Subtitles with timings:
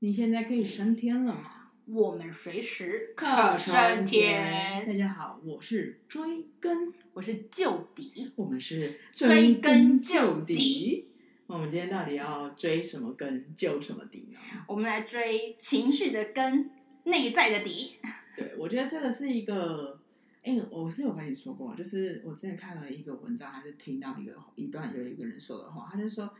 [0.00, 1.70] 你现在可以升天了吗？
[1.86, 4.84] 我们随时可升天。
[4.86, 11.08] 大家好，我是追根，我是究底，我们是追根究究底。
[11.46, 14.38] 我们今天到底要追什么根，究什么底呢？
[14.68, 16.70] 我们来追情绪的根，
[17.04, 17.96] 内在的底。
[18.36, 19.98] 对，我觉得这个是一个，
[20.42, 26.34] 哎，我是有跟你说过，就是我之前看了一个文章，还是听到一个一段有一个人说的话，他就说，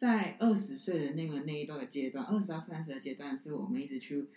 [0.00, 4.28] 在二十岁的那个那一段的阶段，二十到三十的阶段，是我们一直去。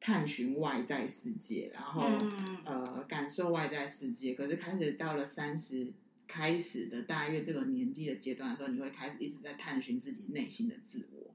[0.00, 4.34] 探寻外在世界，然后、嗯、呃感受外在世界。
[4.34, 5.90] 可是开始到了三十
[6.26, 11.34] 开始的大约这个年纪的阶段的时候，你会开始一直在探寻自己内心的自我。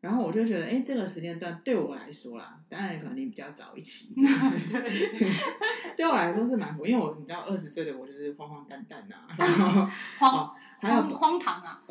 [0.00, 11.82] 然后我就觉得，哎，这个时间段对我来说啦，当然可能你比较早一期， 对，对我来说是蛮苦，因为我你知道二十岁的我就是慌慌淡淡呐， 然后慌、哦、还有荒，唐啊，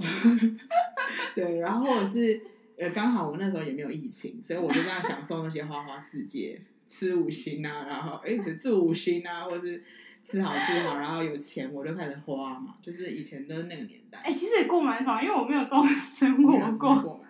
[1.35, 2.41] 对，然后或者是。
[2.79, 9.83] 呃，刚好我那时候也没有疫情，所以我就这样享受那些花花世界，吃五星啊，然后哎，住五星啊，或是
[10.21, 14.19] 吃好住好，然后有钱我就开始花嘛，就是以前都是那个年代。
[14.19, 17.25] 哎，其实也过蛮爽，因为我没有这种生活过。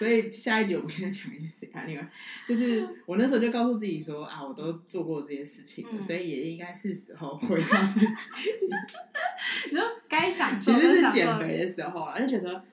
[0.00, 2.10] 所以下一集我跟你讲一件事，看另外，
[2.48, 8.06] 就是我那时候就告诉自己说啊，我都做过这些事情了，嗯、所以也应该是时候回到自己。
[9.70, 12.64] 你说该享受，其实是减肥的时候啊，就觉得。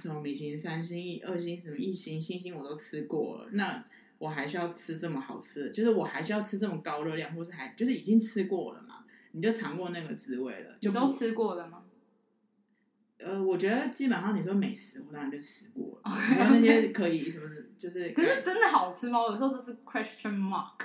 [0.00, 3.84] 什么米其林三星、一二星，什么一星、星星我都吃过了，那
[4.18, 5.70] 我还需要吃这么好吃的？
[5.70, 9.04] 就是我还需要吃这么高热量，或是还就是已经吃过了嘛？
[9.32, 11.79] 你就尝过那个滋味了，就都吃过了吗？
[13.22, 16.10] 呃，我觉得基本上你说美食，我当然就吃过了。
[16.38, 19.20] 然后那 些可以什么就是，可是真的好吃吗？
[19.28, 20.76] 有时候都是 question mark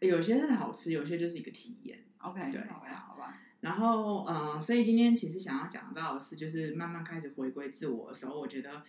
[0.00, 1.98] 哎，有些是好吃，有些就是一个体验。
[2.18, 3.40] OK，对，好吧，好吧。
[3.60, 8.82] 然后，嗯、呃，所以今天其实想要讲到的是，就是慢慢开始回归自我的时候，我觉得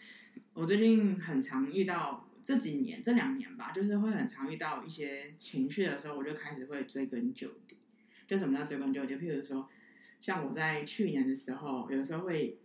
[0.54, 7.78] 我最近很常遇到这几年这两年吧，就是会很常遇到一些情绪的时候，我就开始会追根究底。
[8.26, 9.16] 就什么叫追根究底？
[9.16, 9.70] 譬如说，
[10.20, 12.60] 像我在去年的时候，有时候会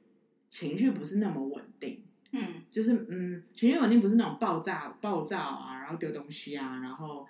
[0.49, 7.27] 情绪不是那么稳定，嗯，就是嗯，情绪稳定不是那种爆炸、暴躁啊，然后丢东西啊，然后。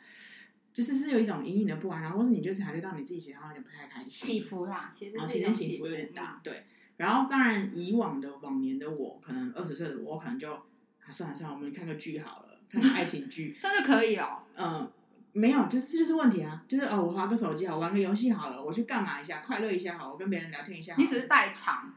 [0.70, 6.64] 就是是有一种隐隐的不安，然后或是你就是察觉到你自己其实好像有点不太开心，起伏啦，其实是起，起伏有点大，嗯、对。
[6.98, 10.62] 然后当然以往的往年的我，可能二十岁的我，可能就啊
[11.10, 14.42] 算了算了，我们看个剧好了，看个爱情剧， 那就可以哦。
[14.54, 14.88] 嗯，
[15.32, 21.02] 没有，就是这就是问题啊，就是哦，我划个手机好，玩个游戏好了，我去干嘛一下，快乐一下好，我跟别人聊天一下好。
[21.02, 21.92] 你只是代偿，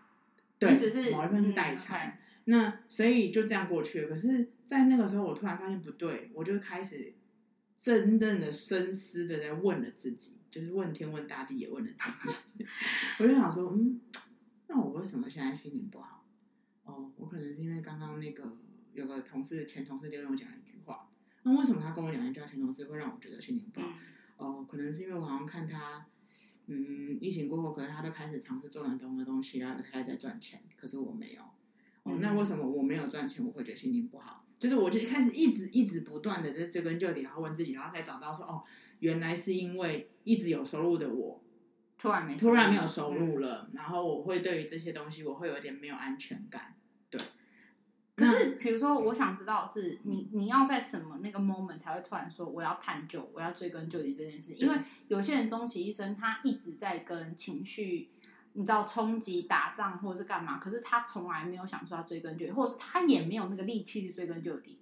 [0.67, 1.97] 对，只是某一份是代偿。
[1.99, 2.13] 嗯、
[2.45, 4.07] 那所以就这样过去了。
[4.07, 7.13] 可是，在那个时候，我突然发现不对，我就开始。
[7.81, 12.37] 真正的深思的在问了自己，就是问天问大地也问了自己。
[13.17, 13.99] 我就想说，嗯，
[14.67, 16.23] 那我为什么现在心情不好？
[16.83, 18.55] 哦，我可能是因为刚刚那个
[18.93, 21.09] 有个同事前同事就跟我讲了一句话。
[21.41, 23.87] 那为什么他跟我讲一句话前同事会让我觉得心情不好？
[24.37, 26.05] 哦，可能是因为我好像看他，
[26.71, 31.41] 嗯，疫情过后，可能他都开始尝试做很多的东西，然后他还在赚钱，可是我没有。
[32.03, 34.45] 哦，那为什么我没有赚钱，我会觉得心情不好？
[34.57, 38.63] 就是我就一开始一直一直不断的在追根究底，然后问自己，然后才找到说哦，
[38.99, 41.43] 原来是因为一直有收入的我
[41.97, 46.75] 突然没突然没有收入了，嗯、然后我会对于这些东西我会有点没有安全感。
[48.21, 54.53] 对，可是比如说，我想知道的是你你要在什么那个 moment 才会突然说我要探究，我要追根究底这件事？
[54.53, 54.77] 因为
[55.07, 58.09] 有些人终其一生，他一直在跟情绪。
[58.53, 60.57] 你知道冲击、打仗或者是干嘛？
[60.57, 64.77] 可是他从来没有想说要追根究底，或者是他也没有那个力气去追根究底。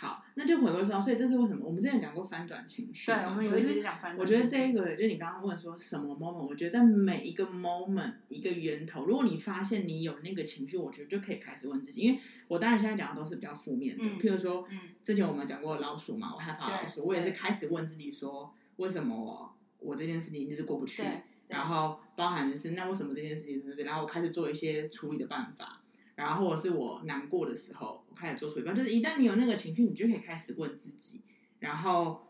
[0.00, 1.62] 好，那就回归说，所以这是为什么？
[1.66, 4.18] 我们之前讲过翻转情绪，对，我们有一直讲翻转。
[4.18, 12.00] 我觉得这一个，就你刚刚问说什么 moment，我觉得在每一个 moment 一个源头，如果你发现你有那个情绪，我觉得就可以开始问自己。
[12.00, 12.18] 因为
[12.48, 21.02] 我当然现在讲的都是比较负面的，嗯、譬如说，嗯，之前我们讲过老鼠嘛，我害怕老鼠，我也是开始问自己说，为什么我我这件事情一直过不去？
[21.48, 23.62] 然后包含的是，那为什么这件事情？
[23.84, 25.79] 然后我开始做一些处理的办法，
[26.20, 28.82] 然后或者是我难过的时候，我开始做处理办法。
[28.82, 31.22] 就是一旦你有那个情绪，你就可以开始问自己。
[31.60, 32.26] 然后，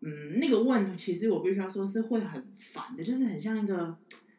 [0.00, 3.96] 嗯，那个问，其实我必须要说是会很烦的，就是很像一个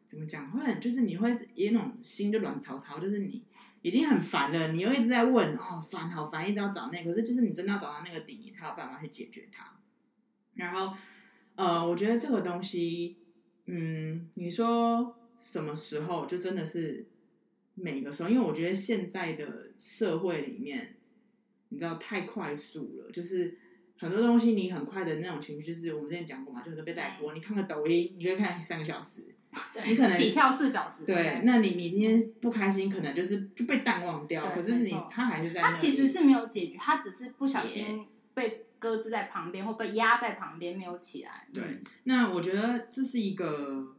[0.09, 3.44] 怎么讲，会很就是你会有那种心就乱糟糟，就是你
[3.83, 9.77] 已经很烦了，你又一直在问，哦，烦，好烦，一直要找那个，可是就是你真的要找到那个底，你才有办法去解决它。
[10.56, 10.97] 然后，
[11.56, 13.18] 呃，我觉得这个东西。
[13.68, 17.07] 嗯，你说什么时候就真的是
[17.75, 18.30] 每个时候？
[18.30, 20.95] 因为我觉得现在的社会里面，
[21.69, 23.57] 你知道太快速了，就是
[23.98, 27.33] 很多东西你很快的那种情绪，就是我们之前讲过嘛，就很多被带过。
[27.33, 29.25] 你看个抖音，你会看三个小时，
[29.74, 31.06] 对，你可能起跳四小时。
[31.06, 34.50] 对，那你你今天不开心，可能就是就被淡忘掉。
[34.51, 41.48] 可是你他还是在，他其实是没有解决，他只是不小心被搁置在旁边，或被压在旁边，没有起来。
[41.54, 43.95] 对，那我觉得这是一个，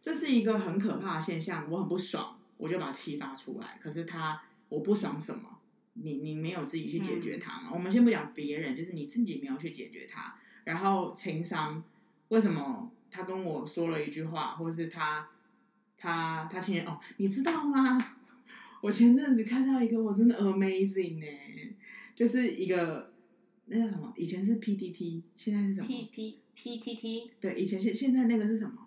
[0.00, 3.78] 这是一个很可怕的现象，我很不爽，我就把气发出来。
[3.80, 5.58] 可是他，我不爽什么？
[5.94, 7.68] 你你没有自己去解决他嘛？
[7.70, 10.36] 嗯、我们先不讲别人，就是你自己没有去解决他。
[10.64, 11.82] 然后情商，
[12.28, 15.28] 为什么他跟我说了一句话，或是他
[15.96, 17.98] 他他前哦，你知道吗？
[18.82, 21.26] 我前阵子看到一个，我真的 amazing 呢，
[22.14, 23.12] 就是一个
[23.64, 24.12] 那叫什么？
[24.16, 27.30] 以前是 PTT，现在是什么？P P P T T。
[27.40, 28.85] 对，以前现现在那个是什么？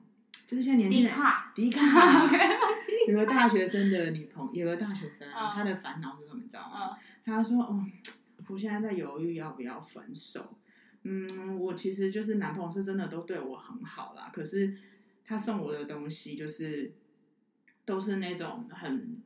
[0.49, 1.13] 就是现在年轻人。
[1.53, 2.27] 迪卡。
[3.07, 6.41] 有个大学生的女朋友，有个大学生，他的烦恼是什么？
[6.41, 6.97] 你知道吗？
[7.23, 7.85] 他说：“哦，
[8.47, 10.57] 我现在在犹豫要不要分手。
[11.03, 14.75] 嗯，我其实就是男朋友是真的都对我很好啦，可是
[15.23, 16.93] 他送我的东西就是
[17.85, 19.21] 都是那种很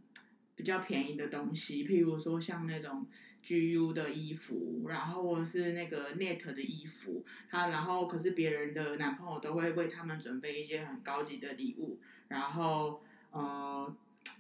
[0.56, 3.08] 比较便宜的东西，譬如说像那种
[3.44, 7.26] GU 的衣服，然后是那个 Net 的衣服。
[7.50, 13.02] 他然后可是别人的男朋友都会为他们准备一些很高级的礼物，然后。”
[13.34, 13.92] 呃，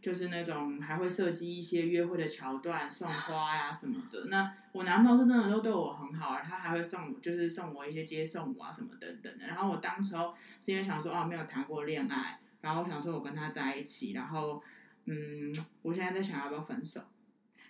[0.04, 4.26] 就是那种还会设计一些约会的桥段，送花呀什么的。
[4.26, 9.48] 那我男朋友是真的都对我很好，他还会送，就是送我一些接送我啊什么等等的。
[9.48, 14.62] 然后我当时候是因为想说，哦，没有谈过恋爱，然后我想说我跟他在一起，然后
[15.06, 15.52] 嗯，
[15.82, 17.02] 我现在在想要不要分手。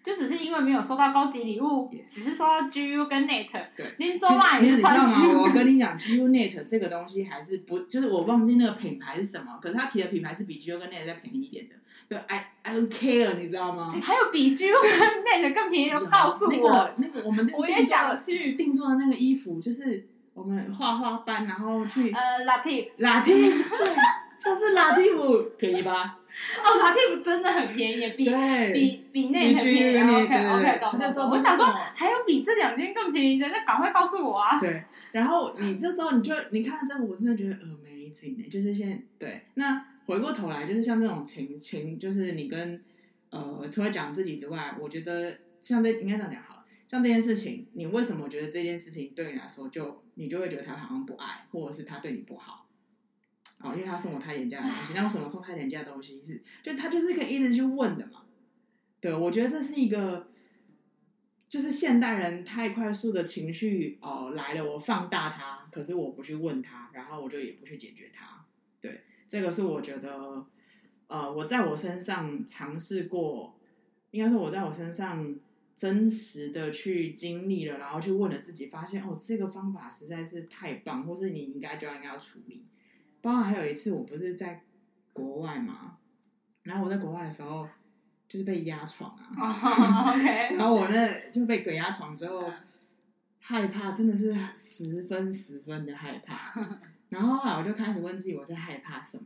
[0.03, 3.47] 就只是因为没有收到高级礼物.只是收到 GU 跟 Net。
[3.75, 5.41] 对，您昨晚也是穿 GU。
[5.41, 11.75] 我跟你讲，GU Net 这个东西还是不，就是我忘记那个品牌是什么，可是他提的品牌是比 GU 跟 Net 再便宜一点的。
[12.09, 13.83] 就 I I don't care，你知道吗？
[13.85, 16.93] 还有比 GU 跟 Net 更便宜的，告诉我。
[16.97, 23.95] 那个，那个、我们我也想去定做的那个衣服，就是我们画画班，然后去呃 Latif Latif，对，
[24.43, 26.19] 就是 Latif，便宜吧？
[26.57, 28.25] 哦，Lativ 真的很便宜，比
[28.73, 29.97] 比比那很便宜。
[29.97, 31.29] OK OK，懂懂。
[31.29, 34.59] 我想说，还有比这两件更便宜的，那赶快告诉我啊！
[34.59, 39.45] 对，然后你这时候你就你看这，我真的觉得 amazing，就是现在对。
[39.53, 42.83] 那回过头来，就是像这种情情，就是你跟
[43.29, 46.65] 呃，除了讲自己之外，我觉得像这应该这样讲好了。
[46.87, 52.62] 像这件事情，你为什么觉得这件事情对你来说就你就会觉得他好像不爱，或者是他对你不好？
[53.63, 56.43] 哦，因为他送我太廉价的东西，那为什么送太廉价的东西是？
[56.61, 58.23] 就他就是可以一直去问的嘛。
[58.99, 60.27] 对，我觉得这是一个，
[61.47, 68.45] 就是现代人太快速的情绪哦来了，我放大它，可是我不去问他，然后我就也不去解决它。
[68.81, 70.45] 对，这个是我觉得，
[71.07, 73.57] 呃，我在我身上尝试过，
[74.11, 75.35] 应该说我在我身上
[75.75, 82.65] 真实的去经历了，然后去问了自己，发现哦，这个方法实在是太棒，或是你应该就应该要处理。
[83.23, 84.61] 包括还有一次，我不是在
[85.13, 85.97] 国外嘛，
[86.63, 87.65] 然后我在国外的时候
[88.27, 90.53] 就是被压床啊，oh, okay.
[90.59, 92.51] 然后我那就被鬼压床之后，
[93.39, 96.53] 害怕真的是十分十分的害怕，
[97.07, 99.25] 然后后来我就开始问自己，我在害怕什么？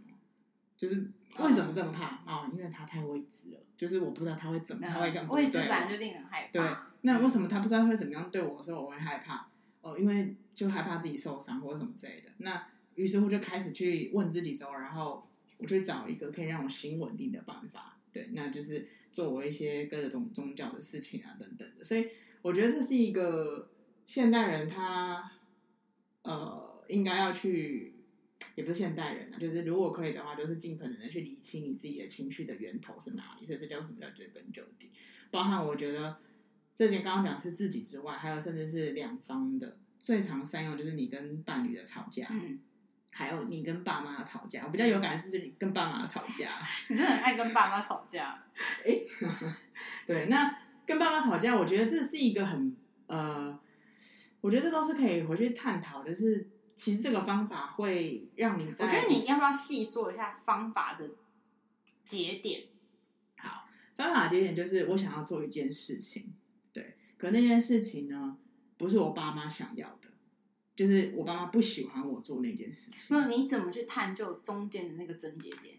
[0.77, 0.95] 就是
[1.39, 2.49] 为什么这么怕啊、哦？
[2.53, 5.33] 因为他太未知了，就是我不知道他会怎么，他会干嘛？
[5.33, 6.49] 未知本来就令人害怕。
[6.51, 9.47] 对，那为什么他不知道他会怎么样对我的时候，我会害怕？
[9.81, 12.29] 哦，因为就害怕自己受伤或者什么之类的。
[12.37, 12.63] 那
[12.97, 21.83] 于是乎就开始去问自己之后，然后我去找一个可以让我心稳定的办法，对，那就是做我一些各种宗教的事情啊，等等的。
[21.83, 22.09] 所以
[22.41, 23.69] 我觉得这是一个
[24.07, 25.31] 现代人他
[26.23, 27.93] 呃应该要去，
[28.55, 33.45] 也不是现代人啊，就是如果可以的话，就是尽可能的去理清你自己的情绪的源头是哪里。
[33.45, 34.91] 所以这叫什么叫追根究底？
[35.29, 36.17] 包含我觉得
[36.75, 42.27] 这些刚刚讲是自己之外，还有甚至是两方的最常善用，就是你跟伴侣的吵架。
[42.31, 42.59] 嗯
[43.17, 46.51] 还有你跟爸妈吵架，我比较有感的是，就你跟爸妈吵架。
[46.87, 48.43] 你真的很爱跟爸妈吵架。
[48.85, 49.07] 哎、欸，
[50.05, 50.55] 对，那
[50.85, 53.59] 跟爸妈吵架，我觉得这是一个很呃，
[54.39, 56.03] 我觉得这都是可以回去探讨。
[56.03, 61.09] 就是其实这个方法会让你在，我觉得你要不要细说一下方法的
[62.05, 62.65] 节点？
[63.37, 66.35] 好，方法节点就是我想要做一件事情，
[66.71, 68.37] 对，可那件事情呢，
[68.77, 69.96] 不是我爸妈想要的。
[70.77, 72.99] 就是我爸妈不喜欢我做那件事情。
[73.09, 75.75] 那你怎么去探究中间的那个症结点？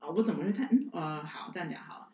[0.00, 0.68] 哦，我怎么去探？
[0.70, 2.08] 嗯，呃，好，这样讲好了。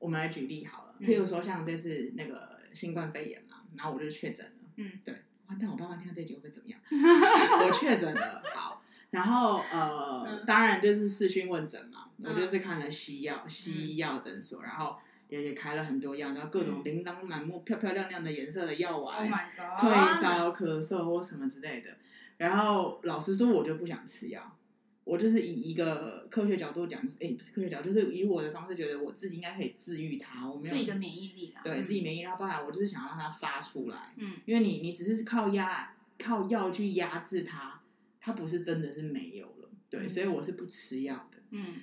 [0.00, 0.94] 我们来举例好了。
[1.00, 4.52] 譬如说，像这次那个新冠肺炎嘛，然后我就确诊了。
[4.74, 5.14] 嗯，对。
[5.46, 6.80] 哇，但我爸妈听到这集会怎么样？
[6.90, 8.82] 我确诊了，好。
[9.10, 12.10] 然后呃，嗯、当然就是视讯问诊嘛。
[12.24, 14.96] 我就是看了西药，西医药诊所，然后。
[15.30, 19.26] 也也开了很多药，然后各种琳琅满目、漂漂亮亮的颜色的药丸，
[19.78, 21.96] 退烧、咳嗽或什么之类的。
[22.36, 24.56] 然后老实说，我就不想吃药。
[25.04, 37.80] 我就是以一个科学角度讲，哎，不是科学角度，就是以我的方式觉得我自己应该可以治愈它，我没有自己的免疫力啊，对、嗯、自己免疫力，不然我就是想让它发出来，嗯，因为你你只是靠压靠药去压制它，
[38.20, 41.78] 它不是真的是没有了，对，嗯、所以我是不吃药的，嗯，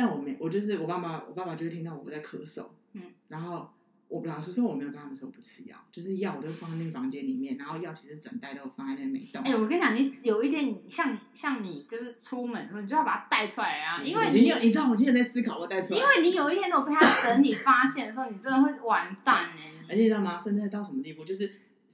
[0.00, 2.64] 但我没我就是我爸爸，我爸爸就会听到我在咳嗽，
[2.94, 3.68] 嗯，然后。
[4.10, 9.40] 我老实说，我没有跟他们说我不吃药，就是药我就放在那个房间里面，然后药其实整袋都放在那没动。
[9.44, 19.74] 哎、欸，我跟你讲，你有一点像你像你就是出门的时候，你就要把它带出来啊，因为你你，你知道我今天在思考我带出来，因为你有一天如果被他整理发现的时候，你真的会完蛋哎。
[19.88, 20.36] 而且你知道吗？
[20.42, 21.24] 现在到什么地步？
[21.24, 21.48] 就是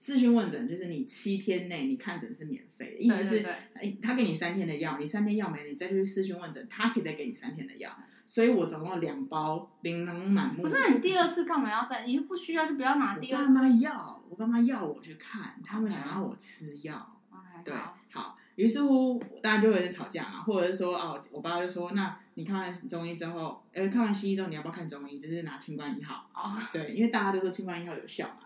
[0.07, 3.45] 咨询问诊，就是你七天内你看诊是免费的，意思是
[3.75, 7.91] 哎，他给你三天的药，你三天药没了，你再去咨询问诊，他可以再给你三天的药。
[8.25, 10.63] 所以我总共两包，琳琅满目。
[10.63, 12.05] 不是你第二次干嘛要再？
[12.07, 13.51] 你不需要就不要拿第二次。
[13.51, 17.21] 我爸妈要，我爸妈要我去看，他们想要我吃药。
[17.33, 17.65] Okay.
[17.65, 17.75] 对，
[18.13, 18.39] 好。
[18.55, 25.19] 于是乎，大家就会有点吵架嘛，或者是说，哦，我爸就说，那你看完中医之后，呃，看完西医之后，你要不要看中医？
[25.19, 26.29] 就是拿清冠一号。
[26.33, 26.57] 哦。
[26.73, 28.46] 对，因为大家都说清冠一号有效嘛。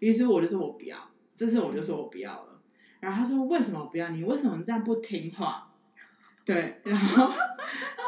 [0.00, 0.96] 好，于是我就说我不要，
[1.36, 2.60] 这次我就说我不要了。
[3.00, 4.08] 然后他说，为什么不要？
[4.10, 5.66] 你为什么这样不听话？
[6.44, 7.36] 对，然后他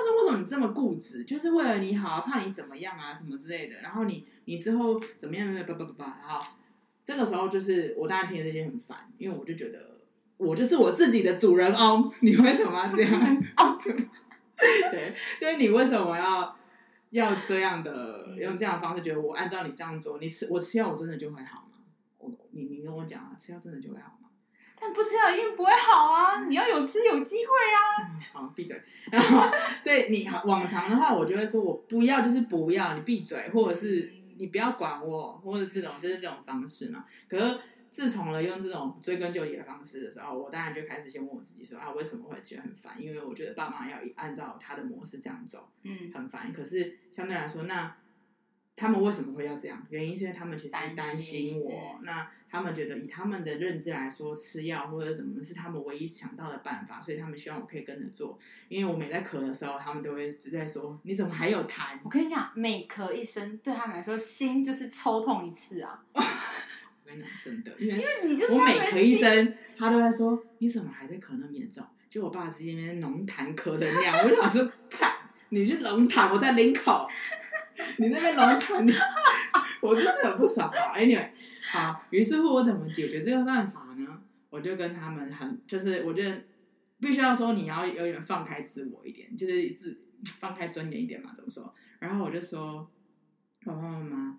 [0.03, 1.23] 说：“为什么你这么固执？
[1.25, 3.81] 就是为了你好啊，怕你怎么样啊，什么之类的。
[3.83, 5.55] 然后你你之后怎么样？
[5.65, 6.45] 不不不不，然后
[7.05, 10.01] 这个时候就是我当然听了这些很烦，因为我就觉得
[10.39, 13.45] 我就是我自己的主人翁，你为什么要这样？
[13.57, 13.79] 哦，
[14.91, 16.57] 对，就是你为什么要
[17.11, 19.03] 要这样的用这样的方式？
[19.03, 21.62] 觉得我按照你这样做，你吃我吃药，我真的就会好
[22.83, 24.29] 你你跟我讲啊，吃药真的就会好吗？”
[24.79, 26.45] 但不吃药一定不会好啊！
[26.47, 28.11] 你要有吃有机会啊！
[28.11, 28.77] 嗯、好，闭嘴。
[29.13, 29.49] 然后，
[29.81, 37.05] 所以你往常的话，我就会说我不要，就是不要，你闭嘴，或者是你不要管我，或者这种就是这种方式嘛。
[37.29, 37.61] 可是
[37.93, 43.01] 自从了用这种追根究底的方式的时候，我当然就开始先问我自己说啊，为什么会觉得很烦？
[43.01, 46.53] 因为我觉得爸妈要按照他的模式这样走，嗯，很烦。
[46.53, 47.97] 可是相对来说，那
[48.75, 49.87] 他们为什么会要这样？
[49.91, 52.01] 原因是因为他们其实担心我。
[52.03, 58.39] 那他们觉得以他们的认知来说，吃药或者怎么是他们唯一想到的办法，所以他们希望我可以跟着做。
[58.69, 66.05] 因为我每在咳的时候，他们都会直在说：“你怎么还有痰？”我跟你讲，每咳一声，对他们来说，心就是抽痛一次啊！
[66.13, 66.21] 我
[67.07, 75.11] 跟你讲，真的，因为因为你就是我每咳一声，他都在说：“你怎么还在咳那么严重？”就我爸直接那边浓痰咳成那样，我就想说：“看，
[75.49, 77.09] 你是浓痰，我在领口，
[77.97, 78.93] 你那边浓痰，你
[79.89, 81.31] 我真的很不爽啊！”Anyway。
[81.65, 84.23] 好，于是乎我怎么解决这个办法呢？
[84.51, 86.45] 我就跟他们很，就是我觉得
[87.01, 91.75] 必须要说你要有点放开自我一点，就是自放开尊严一点嘛，怎么说？
[92.01, 92.91] 然后我就说，
[93.65, 94.39] 爸爸妈妈，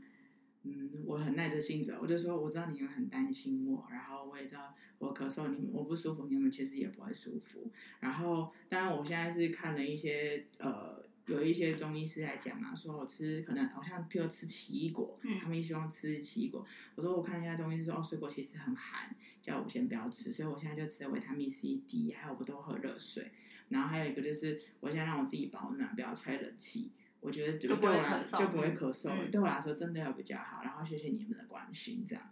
[0.64, 7.72] 嗯，我很耐着性子，我就说我知道你们很担心我，然后我也知道我咳嗽，你们我不舒服，你们其实也不会舒服。
[8.02, 11.02] 然后当然我现在是看了一些呃。
[11.26, 16.66] 有一些中医师来讲啊，说我吃可能好像譬如吃奇异果，嗯，他们也希望吃奇异果。
[16.96, 20.34] 我说我看一下中医师说，哦，水果其实很寒，叫我先不要吃。
[20.34, 23.32] 所以我现在就吃了维他命 C、D，还有我都喝热水。
[23.70, 26.92] 然后还有一个就是，我现在让我自己保暖，不要吹冷气。
[27.22, 30.62] 我觉得对我来就不会咳嗽，嗯，对我来说真的要比较好。
[30.62, 32.30] 然后谢谢你们的关心，这样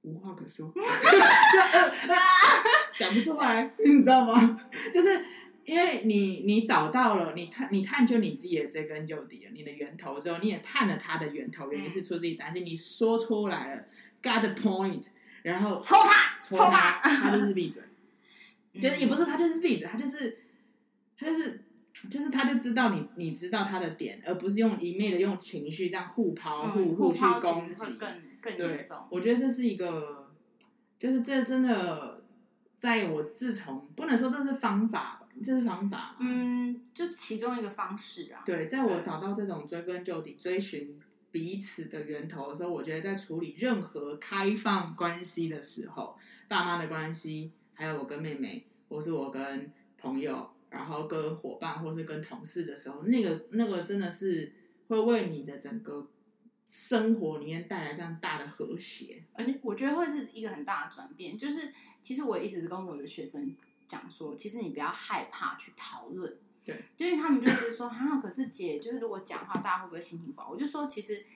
[0.00, 0.74] 无话可说，
[2.98, 4.58] 讲不出来，你知道吗？
[4.92, 5.24] 就是。
[5.64, 13.84] 因为你你找到了，你探你探究你自己的追根究底了，你的源头之后，你也探了他的源头，原因是出自己担心，你说出来了
[14.20, 15.04] ，got the point，
[15.42, 17.82] 然后抽他，抽他，他就是闭嘴，
[18.80, 20.38] 就是也不是他就是闭嘴，他就是
[21.16, 21.60] 他就是
[22.10, 28.08] 就是他就知道你你知道他的点，而不是用一昧的用情绪这样互抛互互去攻击，更
[28.40, 28.96] 更严重。
[29.10, 30.32] 我觉得这是一个，
[30.98, 32.24] 就是这真的，
[32.80, 35.20] 在我自从不能说这是方法。
[35.42, 38.42] 这是方法，嗯，就其中一个方式啊。
[38.46, 46.16] 对，在我找到这种追根究底、追寻彼此的源头的时候，我觉得在处理任何开放关系的时候，
[46.48, 54.52] 爸妈的关系，还有我跟妹妹，或是我跟朋友，然后跟伙伴，或是跟同事的时候，那个那个真的是
[54.88, 56.08] 会为你的整个
[56.68, 61.36] 生活里面带来这样大的和谐，而且我觉得会是一个很大的转变。
[61.36, 63.54] 就是其实我一直跟我的学生。
[63.92, 70.48] 讲说，其实你不要害怕去讨论，对，就是他们就是说，哈、啊，可是姐，就是如果讲话，大家会不会心情不好？
[70.48, 71.26] 我就说，其实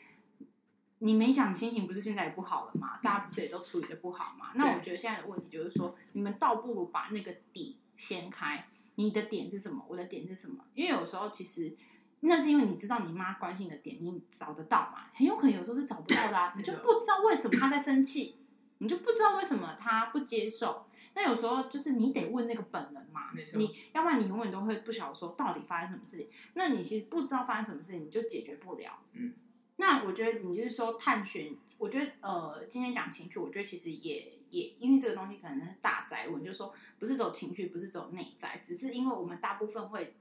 [1.00, 2.98] 你没讲，心情不是现在也不好了吗？
[3.02, 4.52] 大家不是也都处理的不好吗？
[4.54, 9.84] 那我觉得现在的问题就是说，你们倒不如把那个底掀开，你的点是什么？
[9.86, 10.64] 我的点是什么？
[10.74, 11.76] 因为有时候其实
[12.20, 15.10] 那是因为你知道你妈关心的点，你找得到嘛？
[15.12, 18.38] 很有可能有时候是找不到的啊，你就不知道为什么她在生气，
[18.78, 20.86] 你就不知道为什么她不接受。
[21.16, 23.32] 那有时候就是你得问那个本人嘛。
[23.54, 26.28] 你要不然你永远都会不晓得说到底发生什么事情。
[26.54, 29.02] 那你其实不知道发生什么事情，你就解决不了。
[29.14, 29.32] 嗯。
[29.76, 40.14] 那我觉得你就是说探寻，我觉得呃，今天讲情绪，我觉得其实也也因为这个东西可能是大灾问，就是说不是走情绪，不是走内在，只是因为我们大部分会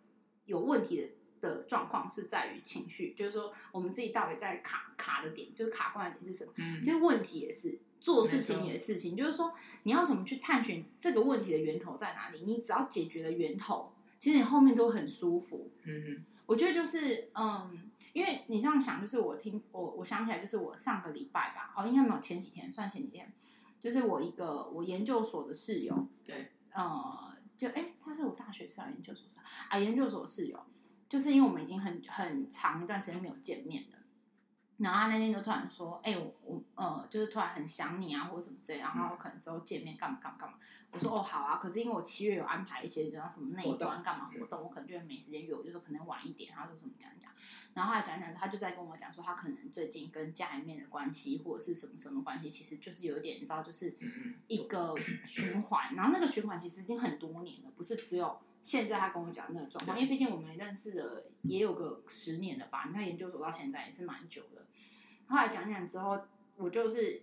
[0.46, 1.08] 有问题的。
[1.42, 6.52] 的状况是在于情绪，就是说我们自己到底在卡卡的点，就是卡关的点是什么？
[6.56, 12.44] 嗯、其实问题也是做事情也是事情，就是说你要怎么去探寻这个问题的源头在哪里？
[12.46, 15.72] 你只要解决了源头，其实你后面都很舒服。
[15.86, 23.34] 嗯哼，我觉得就是嗯，因为你这样想，就是我听我我想起来，就是我上个礼拜吧，哦，应该没有前几天，算前几天，
[23.80, 30.60] 就是我一个我研究所的室友，对，呃，就哎，他是我大学室友，研究所室啊，研究所室友。
[31.08, 33.95] 就是因为我们已经很很长一段时间没有见面了，
[34.78, 40.58] 然后他那天就突然说：“哎、欸，我我呃，就是突然很想你啊，或者什么之类，然后可能之后见面干嘛干嘛干嘛。”
[40.92, 45.54] 我说：“哦，好啊。”可是因为我七月有安排一些，就像什么内端干嘛活动，我可能就会没时间约。
[45.54, 47.32] 我就说可能晚一点，然后就什么讲讲。
[47.74, 53.96] 然后后来讲讲，他就在跟我讲说，他可能最近跟家里面的关系或者是什么什么关系，其实就是有一点你知道，就是
[54.48, 55.96] 一个循环。
[55.96, 58.38] 然后那个循环其实已经很多年了，不是只有。
[58.66, 62.86] 现在他跟我讲那个状况，因为毕竟我们认识了也有个十年了吧？
[62.88, 64.66] 你看研究所到现在也是蛮久的。
[65.28, 66.20] 后来讲讲之后，
[66.56, 67.22] 我就是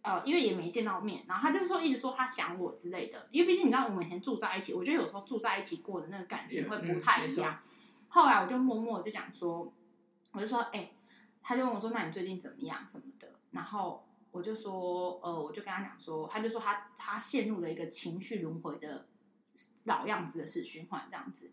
[0.00, 3.28] 呃，因为也没见到面，然后他就是说一直说他想我之类的。
[3.30, 7.60] 因为毕竟你知道我们以前住在一起，我觉得有时候住在一起过的那个感情会不太一样。
[7.62, 7.68] 嗯、
[8.08, 9.70] 后来我就默默就讲说，
[10.32, 10.96] 我就说，哎、欸，
[11.42, 13.30] 他就问我说，那你最近怎么样什么的？
[13.50, 19.08] 然后我就说，呃，我就跟他讲说，他就说他他陷入了一个情绪轮回的。
[19.84, 21.50] 老样子的死循环这样子，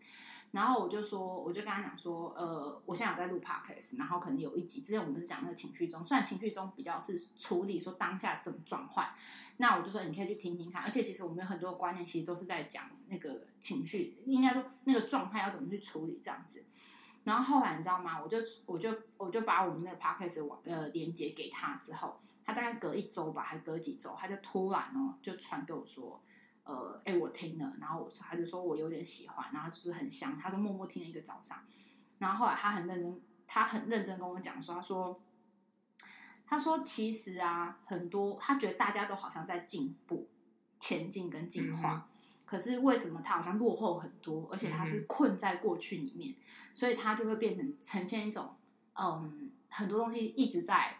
[0.52, 9.08] 然后我就说，我就跟他讲说，呃，我现在有在录 podcast，然后可能有一集之前我们不是讲那个情绪中，虽然情绪中比较是处理说当下怎么转换，
[9.58, 16.64] 那我就说你可以去听听看，而且其实我们有很多观念其实都是在讲那个情绪，应该说那个状态要怎么去处理这样子。
[17.22, 18.20] 然后后来你知道吗？
[18.22, 26.20] 我就我就我就把我们那个 podcast 网呃连接给他之后，他大概隔一周吧，还是隔几周，他就突然哦就传给我说。
[26.64, 31.58] 呃，哎，我听了，然后我说，他就说我有点喜欢，然后就是很香，他就默默听了一个早上，
[32.18, 35.20] 然后后来他很认真，他很认真跟我讲说，他说，
[36.46, 40.28] 他说其实啊，很多他觉得大家都好像在进步、
[40.78, 42.02] 前进跟进化，嗯、
[42.46, 46.36] 可是为什么他好像落后很多，而且他是困在过去里面，嗯、
[46.74, 48.54] 所以他就会变成呈现一种，
[48.94, 50.98] 嗯，很多东西一直在。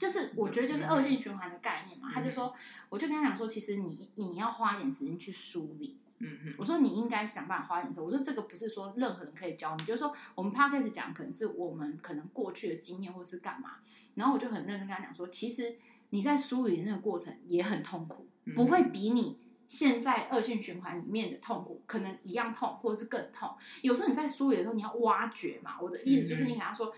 [0.00, 2.54] 就是我觉得就是恶性循环的概念嘛，嗯、他就说，
[2.88, 5.98] 我就跟他讲说，其实你你要花一点时间去梳理。
[6.20, 8.04] 嗯嗯，我说你应该想办法花一点时间。
[8.04, 13.72] 我说这个不是说任何人可以教你，就是说我们 podcast 讲可能是我们可能过去的经验或是干嘛。
[14.14, 15.76] 然后我就很认真跟他讲说，其实
[16.08, 23.54] 你在梳理的那个过程也很痛苦，不会比你现在恶性循环里面的痛苦可能一样痛，或者是更痛。
[23.82, 25.78] 有时候你在梳理的时候，你要挖掘嘛。
[25.78, 26.90] 我的意思就是你想要说。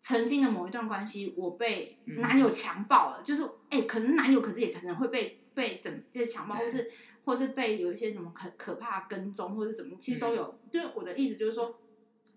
[0.00, 6.92] 曾经的某一段关系，我被男友强暴了，嗯、就是哎、欸，可能男友，可是也可能会被被整这些强暴，或是
[7.24, 10.44] 或是被有一些什么可可怕的跟踪，或者什么，其实都有。
[10.44, 11.80] 嗯、就是我的意思就是说，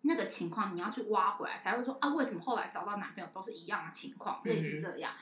[0.02, 5.14] 那个情况你要去挖回来，才会说啊，为什么后来找到男朋友都是一样的情况，嗯、类似这样。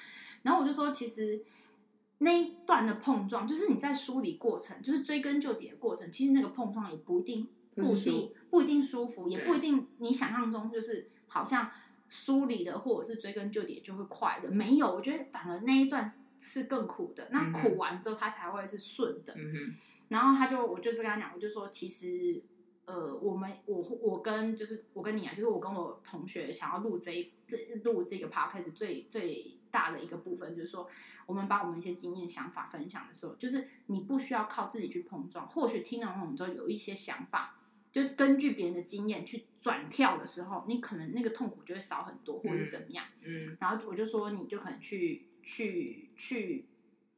[0.43, 1.43] 然后我就说，其实
[2.19, 11.69] 那一段的碰撞，就是你在梳理过程，就是追根究底的过程，其实那个碰撞也不一定不一定不一定舒服，也不一定你想象中就是好像。
[12.10, 17.30] 梳理的或者是追根究底就会快的，没有，我觉得反而那一段是更苦的。
[17.32, 19.34] 那苦完之后，他才会是顺的。
[19.38, 19.76] 嗯哼。
[20.10, 22.41] 然后他就，我就跟他讲，我就说，其实，
[22.86, 30.89] 呃，我们我我跟就是我跟你啊，就是我跟我同学想要录这一这录这个 podcast 最最大的一个部分，就是说，
[31.28, 37.56] 我们把我们一些经验想法分享的时候，就是你不需要靠自己去碰撞，或许听了我们之后有一些想法。
[37.91, 43.06] 就根据别人的经验去转跳的时候，你可能那个痛苦就会少很多，或者怎么样。
[43.22, 46.65] 嗯，嗯，然后我就说，你就可能去去去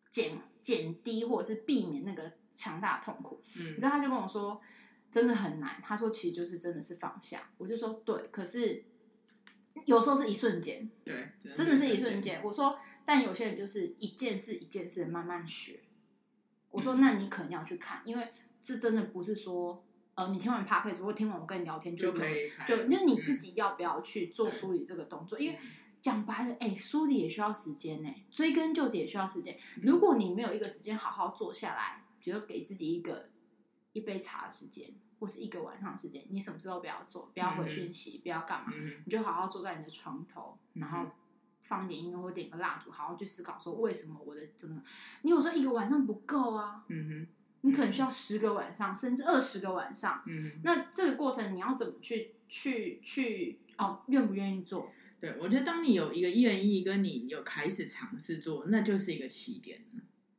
[0.10, 3.42] 减减低，或者是避免那个强大的痛苦。
[3.58, 4.60] 嗯，你知道，他就跟我说，
[5.12, 5.80] 真的很难。
[5.84, 7.52] 他说，其实就是真的是放下。
[7.60, 8.86] 我就说，对，可是
[9.86, 12.44] 有时候是一瞬间，对，真的是一瞬间。
[12.44, 15.80] 我说，但有些人就是一件事一件事慢慢学。
[16.72, 18.28] 我说，那你可能要去看，因为
[18.64, 19.86] 这真的不是说。
[20.16, 25.40] 呃，你听完 podcast 或听完我跟你聊天就可以，就那你自己要不要去做梳理这个动作？
[25.40, 25.60] 嗯、因为
[26.02, 29.58] 讲白了，哎、欸，梳理也需要时间呢，追根究底也需要时间。
[29.82, 33.30] 如果你没有一个时间好好坐下来，比如给自己一个
[33.94, 41.10] 一杯茶的时间，或是一个晚上的时间，你什么时候不要做，不要回讯息，嗯、不要干嘛，嗯、你就好好坐在你的床头，然后
[41.64, 44.82] 放点音乐或点个蜡烛，好好去思考说为什么我的怎么？
[45.22, 47.28] 你有时候一个晚上不够啊，嗯哼，
[47.62, 54.92] 你可能需要十个晚上，甚至二十个晚上，嗯，那这个过程你要怎么去去去哦，愿不愿意做？
[55.20, 59.84] 对，我觉得当你有一个愿意跟你有开始尝试做，那就是一个起点。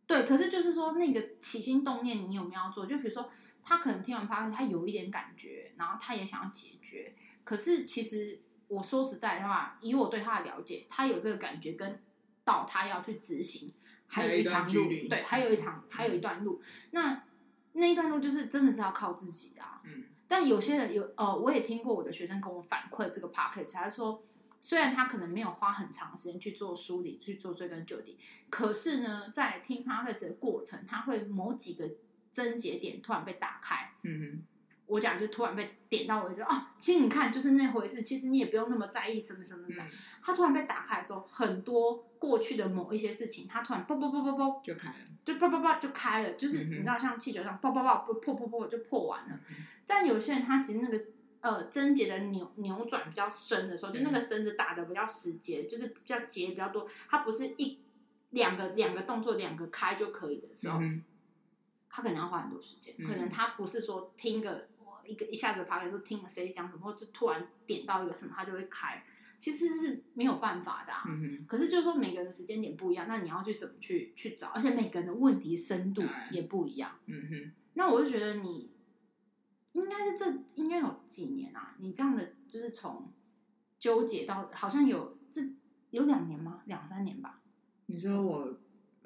[0.07, 2.85] 对，可是就是说那个起心动念，你有没有要做？
[2.85, 3.31] 就比如说
[3.63, 8.41] 他可能听完 podcast，他有一点感觉，然后他也想要解决，可是其实。
[8.69, 12.01] 我说实在的话，以我对他的了解，他有这个感觉，跟
[12.43, 13.71] 到他要去执行，
[14.13, 16.61] 还有一长路，对，还有一场，还有一段路。
[16.91, 17.25] 那
[17.73, 19.81] 那一段路就是真的是要靠自己啊。
[19.85, 20.05] 嗯。
[20.29, 24.23] 但有些人有，呃，我也听过我的学生跟我反馈这个 podcast，他说，
[24.61, 28.19] 虽然他可能没有花很长时间去做梳理，去做追根究底，
[28.51, 31.91] 可是呢，在听 podcast 的过程，他会某几个
[32.31, 33.93] 症结点突然被打开。
[34.03, 34.43] 嗯哼。
[34.87, 39.87] 我讲就突然被点到为止哦，其实你看就是那回事，其实你也不用那么在意什么什么什么。
[40.23, 49.41] 他突然被打开的时候，很多过去的某一些事情，他突然啵啵啵啵啵就开了，就啵啵啵就开了，就是你知道像气球上啵啵啵破破破破就破完了。
[49.87, 51.05] 但有些人他其实那个
[51.41, 57.81] 呃贞结的扭扭转比较深的时候，就那个绳子打的比较死结，就是比较结比较多，他不是一
[58.31, 60.79] 两个两个动作两个开就可以的时候，
[61.89, 64.69] 他可能要花很多时间，可能他不是说听个。
[65.07, 69.05] 一个一下子爬来说听了谁讲什么，或者突然点到一个什么，它就会开。
[69.39, 71.03] 其实是没有办法的、啊。
[71.09, 71.47] 嗯哼。
[71.47, 74.49] 可是就是说每个人的时间点不一样，那你要去怎么去去找？
[74.51, 76.97] 而且每个人的问题深度也不一样。
[77.07, 77.53] 嗯哼。
[77.75, 78.73] 那我就觉得你
[79.73, 81.75] 应该是这应该有几年啊？
[81.79, 83.13] 你这样的就是从
[83.81, 85.41] 纠结到好像有这
[85.91, 86.63] 有两年吗？
[86.67, 87.43] 两三年吧。
[87.87, 88.57] 你说我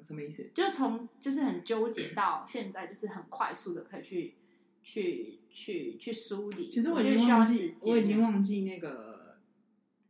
[0.01, 0.51] 什么意思？
[0.53, 4.35] 就是从就是很纠结到现在，就是很快速的可以去。
[4.89, 6.69] 去去去梳理。
[6.71, 9.35] 其实我已经忘记，我已经忘记那个，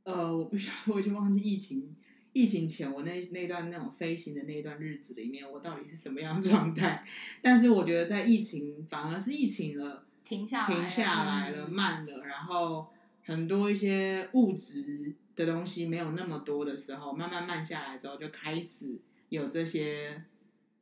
[0.03, 1.95] 呃，我不需要说，我已经忘记疫情
[2.31, 7.03] 疫情前我那那段那种飞行的那段日子里面，我到底是什么样的状态。
[7.41, 12.87] 但是我觉得在疫情反而是疫情了，停下停下来了，慢了，然后
[13.25, 20.23] 很多一些物质的东西没有那么多的时候，慢慢慢下来之后，就开始有这些。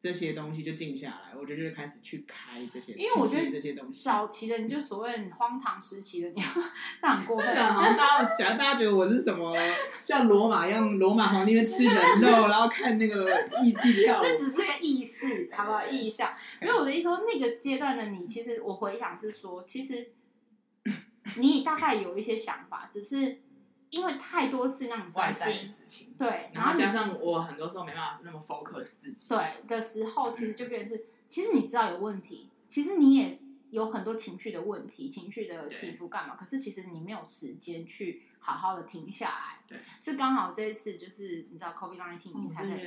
[0.06, 6.36] 这些东西就静下来，我觉得就开始去开这些，因为我觉得这些东西早期的你就所谓荒唐时期的你，
[7.02, 7.48] 这样很过分。
[7.48, 9.52] 大家喜欢大家觉得我是什么
[10.04, 15.84] 像罗马一样，罗马皇帝那边吃人肉，然后看那个艺伎跳舞，那只是个意识，好不好？
[15.88, 16.30] 意象。
[16.62, 20.12] 因为我的意思说，那个阶段的你，其实我回想是说，其实
[21.38, 23.40] 你大概有一些想法，只是。
[23.96, 36.36] 因为太多是那种外在的事情，对，然后加上我很多时候没办法那么 focus 自己，对的时候，其实就变成是，其实你知道有问题，其实你也有很多情绪的问题，情绪的起伏干嘛？
[36.36, 42.78] 可是其实你没有时间去好好的停下来，对，是刚好这一次就是你知道 COVID-19 你才能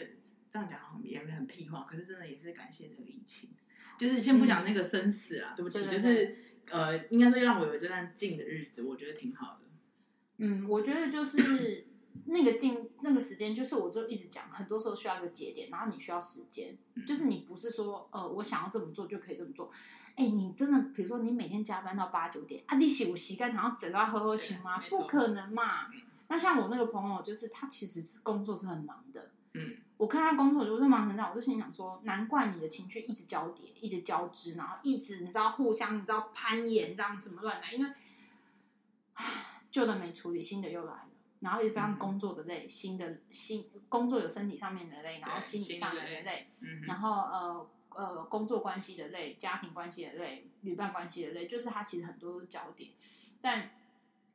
[0.53, 3.49] 这样讲也很屁话，可是真的也是感谢这个疫情，
[3.97, 6.37] 就是先不讲那个生死啊，对不起，就是
[6.71, 9.68] 呃，应该说让我有这段静的日子，我觉得挺好的。
[10.39, 11.87] 嗯，我觉得就是
[12.27, 19.71] 那个进那个时间，就是我就一直讲，很多时候需要一个节点，然后你需要时间，就是你不是说呃我想要这么做就可以这么做。
[20.17, 24.83] 哎，你真的比如说你每天加班到八九点啊，你洗我洗干，然后整个要喝喝行吗？
[24.91, 25.87] 不可能嘛。
[26.29, 29.31] 那像我那个朋友，就是他其实是工作是很忙的。
[29.55, 37.93] 嗯，我看他工作就是忙成这样，我就心里想说，难怪你的情绪一直交叠，一直交织，然后一直你知道互相你知道攀岩这样什么乱来，因为
[39.15, 39.25] 唉。
[39.79, 52.91] 旧的没处理，新的又来了，然后又这样工作的累，嗯、新的新工作有身体上面的累，然后心理上面的累，嗯、然后呃呃工作关系的累，家庭关系的累，旅伴关系的累，就是它其实很多焦点，
[53.41, 53.71] 但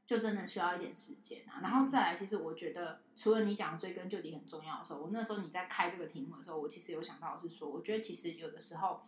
[0.05, 1.59] 就真的需要一点时间啊。
[1.61, 9.01] 然后再来，其实我觉得除了你讲追根究底很重要的时候，我那时候你在开这个题目的时候，我其实有想到是说，我觉得其实有的时候，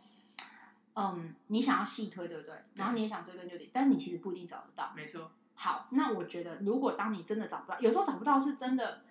[0.95, 2.56] 嗯，你想要细推，对不对？
[2.74, 5.32] 然后你也想追根究底，但你其实不一定找得到，没错。
[5.57, 9.01] 好，那我觉得，如果当你真的找不到，有时候找不到是真的，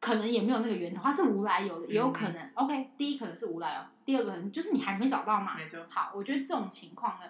[0.00, 2.36] 可能也没有那个源头，它是无来由的，也有可能。
[2.36, 5.56] 嗯、OK，第一可能是无来由，第二个可能就是你还没找到嘛。
[5.56, 5.84] 没错。
[5.90, 7.26] 好，我觉得这种情况呢，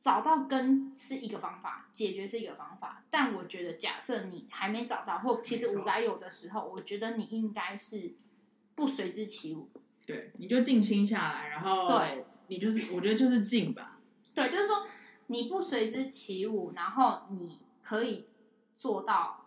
[0.00, 3.02] 找到根是一个方法，解决是一个方法。
[3.10, 8.14] 但我觉得，假设你还没找到，或其实无来由的时候，我觉得你应该是
[8.76, 9.68] 不随之起舞。
[10.06, 13.98] 对，你就静心下来，然后对，你就是，我觉得就是静吧。
[14.32, 14.86] 对，就是说
[15.26, 17.58] 你不随之起舞，然后你。
[17.92, 18.26] 可以
[18.78, 19.44] 做到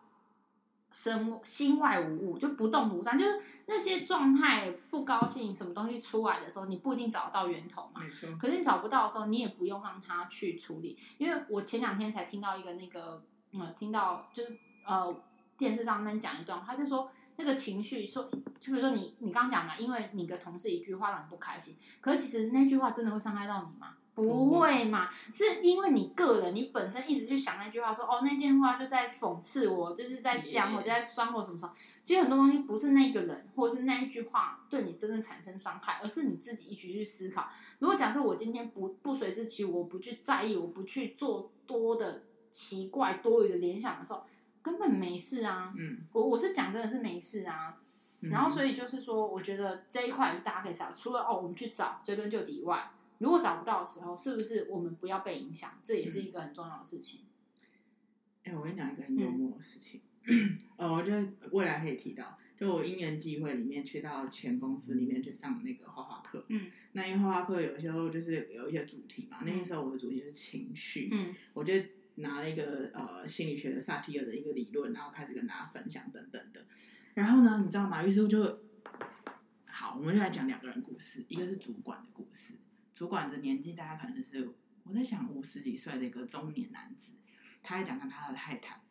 [0.91, 3.17] 身心外无物，就不动如山。
[3.17, 7.99] 就是那些状态不高兴，什么东西出来的时候，你不一定找得到源头嘛。
[7.99, 8.29] 没错。
[8.37, 10.95] 可是你找不到的时候，你也不用让他去处理。
[11.17, 14.55] 因为我前两天才听到一个那个，嗯，听到就是
[14.85, 15.11] 呃
[15.57, 18.25] 电视上面讲一段，他就说，那个情绪说，
[18.59, 23.97] 就比如说你你刚刚讲嘛，因为你的同事一句话让你不开心，可是其实那句话真的会伤害到你吗？
[24.15, 31.73] 不会嘛，是因为你个人，你本身一直去想那句话说，说哦那件话就是在讽刺我，就是在讲我，就在酸我什么什么。
[32.01, 37.49] 其实很多东西不是那个人，或是那一句话对你真正产生伤害，而是你自己一直去思考。
[37.79, 44.23] 如果假设我今天不不随之起，我不去在意，我不去做多的奇怪多余的联想的时候，
[44.61, 45.73] 根本没事啊。
[45.75, 47.75] 嗯，我我是讲真的是没事啊。
[48.21, 55.79] 嗯、然后所以就是说，我觉得这一块也是大家可以想，除了哦，我们去找追根究底以外，如果找不到的时候，是不是我们不要被影响？
[55.83, 57.21] 这也是一个很重要的事情。
[58.43, 60.01] 哎、嗯欸，我跟你讲一个很幽默的事情。
[60.27, 66.43] 嗯 呃，我觉得未来可以提到，就我因缘际会里面去到前公司里面去上那个画画课。
[66.49, 71.09] 嗯，那因为画画课有时候就是有一些主题嘛，嗯、那个时候我的主题就是情绪。
[71.11, 71.73] 嗯，我就
[72.15, 76.65] 拿了一个呃心理学的萨提尔的一个理论，然后开始跟大家分享等等的。
[77.13, 78.03] 然后呢，你知道吗？
[78.03, 78.61] 于是我就
[79.67, 82.54] 好，我们就来讲两个人故事，一个是主管的故事。
[82.95, 84.49] 主管的年纪大概可能是
[84.83, 87.11] 我在想五十几岁的一个中年男子，
[87.61, 88.81] 他还讲到他的太太。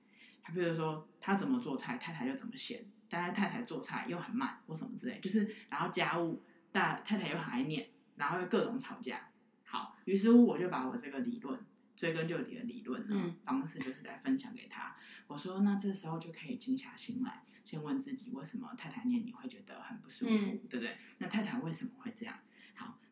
[0.43, 2.85] 他比如说，他怎么做菜，太太就怎么嫌。
[3.09, 9.29] 但是太太做菜又很慢，或什么之类，就是然后家务大太太又很爱念，然后又各种吵架。
[9.62, 11.59] 好，于是乎我就把我这个理论
[11.97, 14.97] 追根究底的理论呢、嗯、方式，就是来分享给他。
[15.29, 20.97] 我说，那这时候就可以静下心来，先问自己，为什么太太念你会觉得很不舒服，嗯、对不对？
[21.19, 22.37] 那太太为什么会这样？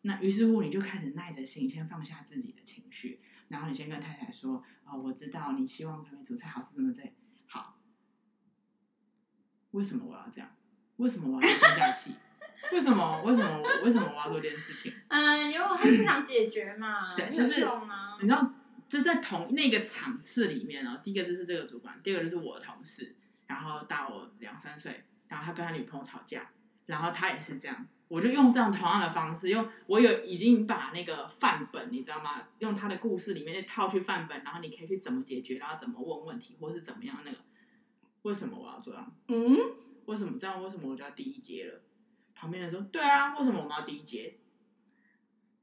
[0.05, 7.03] 好，那于是乎你就开始耐着性，先放下自己的情绪，然后你先跟太太说，哦，我知道你希望可以煮菜好吃，怎么这
[9.73, 10.51] 为什么我要这样？
[10.97, 12.15] 为什么我要生下气？
[12.73, 13.23] 为什么？
[13.23, 13.63] 为什么？
[13.83, 14.93] 为什么我要做这件事情？
[15.09, 17.17] 嗯，因为我还不想解决嘛。
[17.17, 17.65] 对，就是
[18.21, 18.55] 你知道，
[18.89, 21.01] 就在同那个场次里面呢。
[21.03, 26.51] 第一个就是这个主管，第二个就是我的同事，然后大我两三岁，然后他跟他女朋友吵架，
[26.85, 27.89] 然后他也是这样。
[28.13, 32.43] 我就用这样同样的方式，用我有已经把那个范本，你知道吗？
[32.59, 37.39] 用他的故事里面就套去范本，然后你可以去怎么解决，然后怎么问问题，或是怎么样那个。
[38.21, 39.11] 为什么我要这样？
[39.29, 39.57] 嗯，
[40.05, 40.63] 为什么这样？
[40.63, 41.81] 为什么我就要第一阶了？
[42.35, 44.37] 旁边人说：“对啊，为什么我们要第一阶？”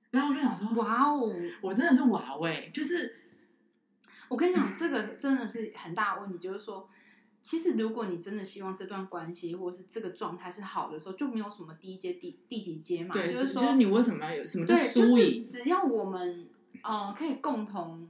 [0.09, 1.31] 然后我就想说：“哇哦，
[1.61, 3.19] 我真的是哇喂！”就是
[4.27, 6.39] 我跟你讲，这个真的是很大的问题。
[6.39, 6.89] 就是说，
[7.41, 13.13] 其实如果你真的希望这段关系或者是这个状态是好的时候，就没有什么第一阶、第第几阶嘛。
[13.13, 15.15] 对，就是说，就是你为什么要有什么叫输赢？
[15.15, 16.49] 对，就是只要我们
[16.83, 18.09] 呃可以共同。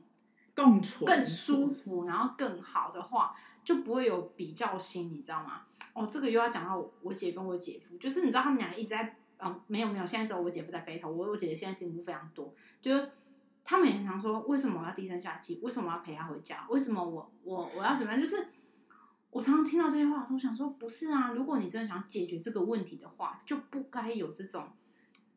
[0.56, 5.62] 共处更舒服，然后更好的话，就不会有比较心，你知道吗？
[5.94, 13.10] 哦，这个又要讲到我姐跟我姐夫，就是你知道他们两个一直在，嗯，没有没有，现在只有我姐夫在背头，我我姐姐现在进步非常多，就是
[13.64, 15.58] 他们也很常说，为什么我要低声下气？
[15.62, 16.68] 为什么我要陪他回家？
[16.70, 18.20] 为什么我我我要怎么样？
[18.20, 18.46] 就是
[19.32, 24.68] 我常常听到这些话的时候，我想说，不是啊，如果你真的想解决这个问题的话，就不该有这种，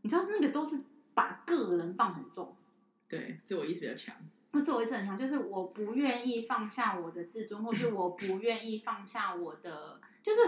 [0.02, 2.56] 你知道那个都是把个人放很重，
[3.08, 4.14] 对，自我意识比较强。
[4.54, 10.38] 那自我意识很强，就是我不愿意放下我的自尊，或是我不愿意放下我的，就是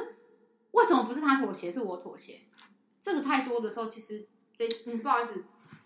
[0.72, 2.40] 为什么不是他妥协，是我妥协？
[3.00, 4.26] 这个太多的时候，其实
[4.56, 5.44] 这嗯，不好意思，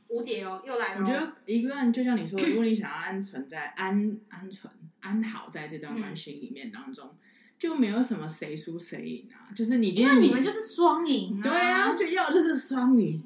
[0.08, 1.00] 无解哦，又来了。
[1.00, 7.18] 我觉得一个人就像你说，如果你想要安存在安安存安好在这段关系里面当中，嗯、
[7.58, 13.22] 就没有什么谁输谁赢啊，就是你，因为你们就是双赢啊，对啊，就要就是双赢。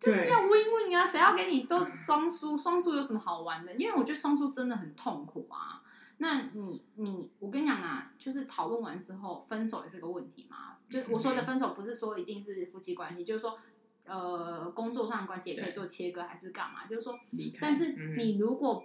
[0.00, 1.06] 就是要 win win 啊！
[1.06, 3.74] 谁要给你都双输，双输有什么好玩的？
[3.76, 5.80] 因为我觉得双输真的很痛苦啊。
[6.18, 10.76] 那你你，我跟你讲啊，就是讨论完之后，分手也是个问题嘛。
[10.90, 13.58] 就我说的分手，不是说一定是夫妻关系，就是说
[14.04, 16.84] 呃，工作上的关系也可以做切割，还是干嘛？
[16.86, 17.18] 就是说，
[17.58, 18.84] 但是你如果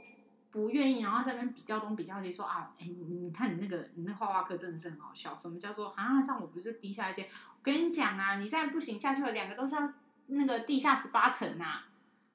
[0.51, 5.35] 不愿意，然后在那边比较东比较西，说啊，哎，你看你那个你那画画课真的是很好笑。
[5.35, 6.21] 什么叫做啊？
[6.21, 7.23] 这样我不是低下一阶？
[7.23, 9.93] 我跟你讲啊，你再不行下去了，两个都是要。
[10.31, 11.81] 那个地下十八层呐，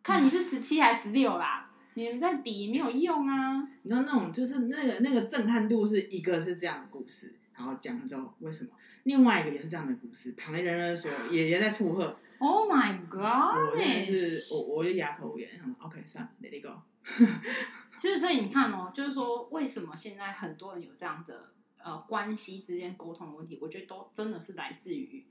[0.02, 3.68] 看你是十七还是十六啦，你们在比没有用啊。
[3.82, 8.70] 你知道那种就是那个那个震撼度是一个是这样的故事，然后讲了之后为什么？
[9.04, 12.16] 另外一个也是这样的故事，旁边人人说也也在附和。
[12.38, 13.70] Oh my god！
[13.70, 15.48] 我真的是我我就哑口无言。
[15.78, 16.80] OK，算了，Let it go。
[17.96, 21.52] 其实所以你看哦，就是说为什么现在很多人有这样的
[21.82, 25.26] 呃关系之间沟通的问题，我觉得都真的是来自于。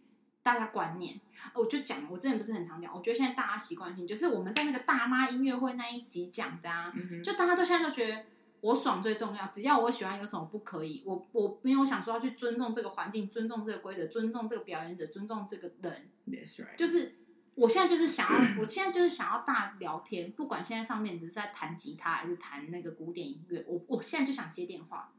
[0.45, 1.17] 大家观念，
[1.53, 8.25] 我就讲，我之前不是很常讲，我觉得现在大家习惯性就是我们在那个大妈音乐会那一集讲的啊，嗯、就大家都现在都觉得
[8.59, 16.75] 我爽最重要，只要我喜欢有什么不可以，我我没有想说要去尊重这个环境，尊重这个规则，尊重这个表演者，尊重这个人，That's right.
[16.75, 17.15] 就是
[17.55, 25.11] 我现在就是想要，我现在就是想要大聊天，不管现在上面只是在弹吉他还是弹那个古典音乐，我我现在就想接电话，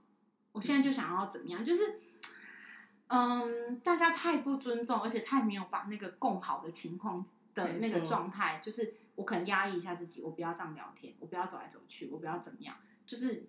[0.53, 2.01] 我现在就想要怎么样，就是。
[3.07, 12.75] 嗯，大家太不尊重，而且太没有把那个共好的情况的那个状态，就是我可能压抑一下自己，我不要这样聊天，我不要走来走去，我不要怎么样，
[13.07, 13.47] 就是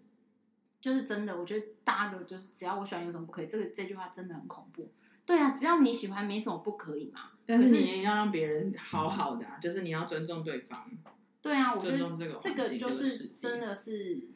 [0.82, 4.92] 就是真的，我觉得大家的就是只要我喜欢有什么不可以，这个这句话真的很恐怖。
[5.26, 7.32] 对啊，只要你喜欢，没什么不可以嘛。
[7.46, 10.90] 但是你也要让别人好好的啊，就是你要尊重对方。
[11.42, 14.30] 对啊，我觉得这个这个就是真的是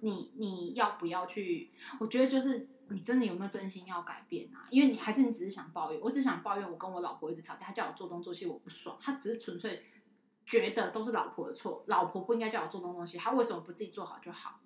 [0.00, 1.70] 你你要不要去？
[2.00, 4.66] 我觉得就是你真的有没有真心要改变啊？
[4.70, 8.98] 因为你还是你只是想抱怨，我只想抱怨，我跟我老婆一直吵架，她叫我做东做西，我不爽。
[9.00, 9.84] 她只是纯粹
[10.44, 14.60] 觉得都是老婆的错，老婆不应该叫我做东做西，她为什么不自己做好就好？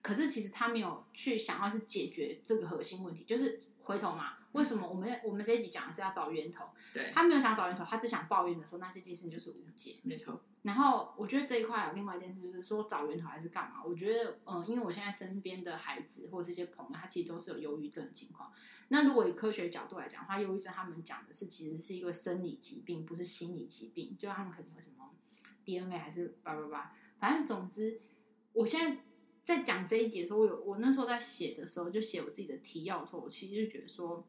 [0.00, 4.34] 可是其实她没有去想要去解决这个核心问题，就是回头嘛。
[4.52, 6.66] 为什么我们我们这一集讲的是要找源头？
[6.92, 9.96] 对，他没有想找源头，他只想抱怨的时候，那这件事情就是无解。
[10.02, 10.42] 没错。
[10.60, 13.82] 然后我觉得这一块有另外一件事，就是说找源头还是干嘛？
[13.82, 18.52] 我觉得，嗯，因为我现在身边的孩子或者这些朋友，他其实都是有忧郁症的情况。
[18.88, 24.14] 那如果以科学角度来讲的话，忧郁症他们讲的是其实是一个生理疾病，不是心理疾病。
[24.18, 25.10] 就他们肯定有什么
[25.64, 28.02] DNA 还是叭叭叭，反正总之，
[28.52, 29.02] 我现在
[29.44, 34.26] 在讲这一节的时候，我有我那时候在写的时候，就写我自己的提要的时候，我其实就觉得说。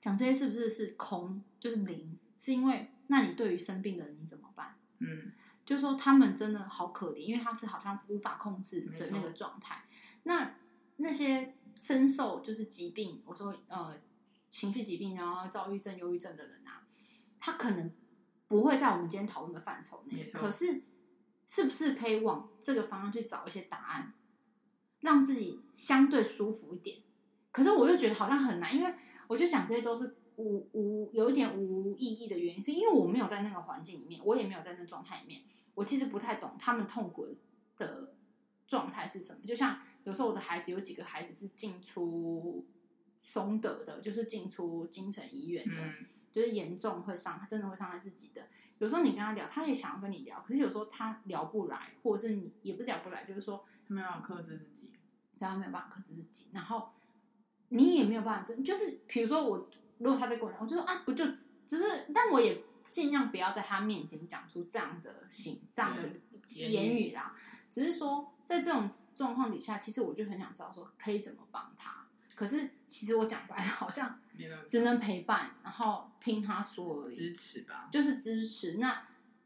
[0.00, 2.18] 讲这些是不是是空，就是零？
[2.36, 4.76] 是因为那你对于生病的人你怎么办？
[4.98, 5.32] 嗯，
[5.64, 9.86] 就是说他们真的好可怜，因为他是好像无法控制的那个状态。
[10.24, 10.56] 那
[10.96, 13.96] 那些深受就是疾病，我说呃
[14.50, 16.86] 情绪疾病，然后躁郁症、忧郁症的人啊，
[17.40, 17.90] 他可能
[18.46, 20.22] 不会在我们今天讨论的范畴内。
[20.34, 20.82] 可是
[21.46, 24.14] 是不是可以往这个方向去找一些答案，
[25.00, 26.98] 让自己相对舒服一点？
[27.50, 28.94] 可是我又觉得好像很难，因为。
[29.26, 35.40] 我就讲这些都是无无有一点无意义的原因，是因为我没有在那个环境里面，我也没有在那状态里面，
[35.74, 37.34] 我其实不太懂他们痛苦
[37.78, 38.12] 的
[38.66, 39.40] 状态是什么。
[39.46, 42.66] 就像有时候我的孩子有几个孩子是进出
[43.22, 48.46] 松德的，就是进出精神医院的，嗯、就是严重会伤，他真的会伤害自己的。
[48.78, 54.92] 有时候你跟他聊，他也想要跟你聊，可是有时候他聊不来，或者是你也不是聊不来，就是说他没有办法克制自己，
[55.38, 56.90] 对，他没有办法克制自己，然后。
[57.70, 61.24] 你也没有办法，真就是比如说我，如果他在跟我讲，我就说啊，不就
[61.66, 66.02] 只是，但我也尽量不要在他面前讲出这样的行这样的
[66.54, 67.34] 言语啦。
[67.68, 72.03] 只是说，在这种状况底下，其实我就很想知道说可以怎么帮他。
[72.34, 74.18] 可是其实我讲白了，好像
[74.68, 78.74] 只能陪伴，然后听他说而已，支持吧，就是支持。
[78.78, 79.02] 那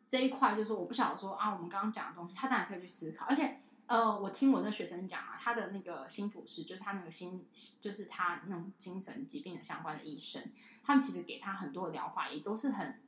[0.09, 3.61] 这一块就是，我不晓得说啊，我们刚刚讲的东西，他当然可以去思考，而且。
[3.89, 7.47] 呃，我听我那学生讲啊，他的那个心辅师，就是他那个心，
[7.81, 10.43] 就是他那种精神疾病的相关的医生，
[10.85, 13.01] 他们其实给他很多的疗法，也都是很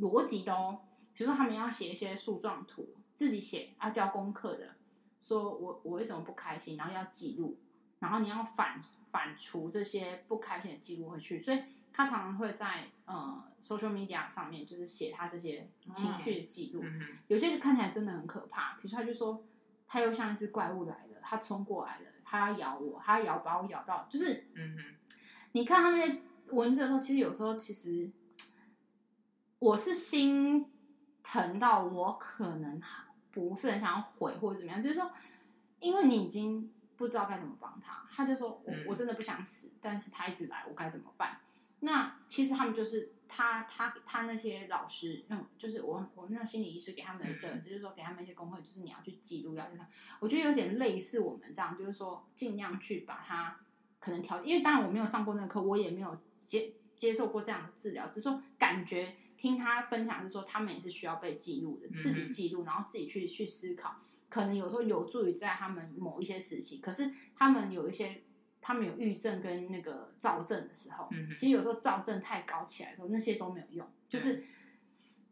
[0.00, 0.80] 逻辑的哦。
[1.12, 4.74] 比如说，他们要写一些树状图，自己写，要交功课的，
[5.20, 7.56] 说我我为什么不开心，然后要记录，
[8.00, 8.82] 然后你要反
[9.14, 11.40] 反刍这些不开心的记录回去。
[11.40, 16.82] 所以他常常会在呃 social media 上面，就是写他这些情绪的记录。
[16.84, 19.42] 嗯、有些看起来真的很可怕，比如说他就说。
[19.86, 24.82] 他又像一只怪物来了，他冲过来了，他要咬我，他要咬把我咬到，就是，嗯哼，
[25.52, 26.18] 你看他那些
[26.50, 28.10] 文字的时候，其实有时候其实
[29.60, 30.66] 我是心
[31.22, 32.80] 疼到我可能
[33.30, 35.08] 不是很想要回或者怎么样，就是说，
[35.78, 41.40] 因为你已经不知道该怎么帮他，他就说我我真的不想死，但是他一直来，我该怎么办？
[41.80, 43.12] 那其实他们就是。
[43.26, 49.88] 他他他那些老师，嗯，就是我我那心理医师给他们的，嗯、就是说给他们一些功课，就是你要去记录，要去看。
[50.20, 53.58] 我觉得有点类似我们这样，就是说尽量去把他
[53.98, 63.96] 可能调，因为当然我没有上过那个课，我也没有接接受过这样的治疗，只是说感觉听他分享是说他们也是需要被记录的，自己记录，然后自己去去思考，
[64.28, 68.22] 可能有时候有助于在他们某一些时期，可是他们有一些。
[68.66, 73.86] 他们有郁症跟那个躁症的时候，嗯、其实有时候躁症太高起来的时候，那些都没有用。
[74.08, 74.42] 就是，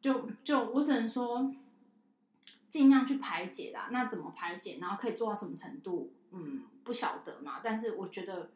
[0.02, 1.50] 就就我只能说，
[2.68, 3.88] 尽量去排解啦。
[3.90, 4.76] 那怎么排解？
[4.83, 6.12] 然后可以做到什么程度？
[6.31, 7.61] 嗯，不晓得嘛。
[7.62, 8.50] 但是我觉得，